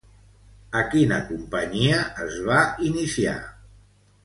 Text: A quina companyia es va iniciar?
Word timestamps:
A 0.79 0.81
quina 0.93 1.19
companyia 1.27 2.01
es 2.25 2.41
va 2.49 2.65
iniciar? 2.91 3.37